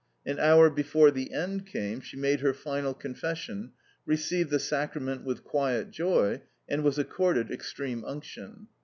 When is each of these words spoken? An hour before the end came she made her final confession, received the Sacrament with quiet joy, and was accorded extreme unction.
An 0.25 0.39
hour 0.39 0.71
before 0.71 1.11
the 1.11 1.31
end 1.31 1.67
came 1.67 2.01
she 2.01 2.17
made 2.17 2.39
her 2.39 2.55
final 2.55 2.95
confession, 2.95 3.73
received 4.03 4.49
the 4.49 4.57
Sacrament 4.57 5.23
with 5.23 5.43
quiet 5.43 5.91
joy, 5.91 6.41
and 6.67 6.81
was 6.83 6.97
accorded 6.97 7.51
extreme 7.51 8.03
unction. 8.05 8.65